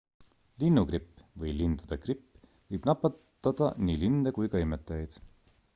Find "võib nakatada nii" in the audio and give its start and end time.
2.73-4.01